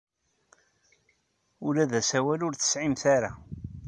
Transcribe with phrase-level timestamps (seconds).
[1.67, 3.31] Ula d asawal ur t-tesɛimt ara.